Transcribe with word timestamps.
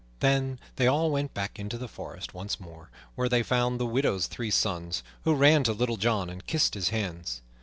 Then 0.19 0.59
they 0.77 0.87
all 0.87 1.11
went 1.11 1.35
back 1.35 1.59
into 1.59 1.77
the 1.77 1.87
forest 1.87 2.33
once 2.33 2.59
more, 2.59 2.89
where 3.13 3.29
they 3.29 3.43
found 3.43 3.79
the 3.79 3.85
widow's 3.85 4.25
three 4.25 4.49
sons, 4.49 5.03
who 5.25 5.35
ran 5.35 5.63
to 5.65 5.73
Little 5.73 5.97
John 5.97 6.27
and 6.27 6.43
kissed 6.43 6.73
his 6.73 6.89
hands. 6.89 7.43